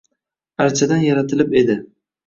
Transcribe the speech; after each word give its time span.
Archadan 0.65 1.05
yaratilib 1.09 1.57
edi. 1.65 1.81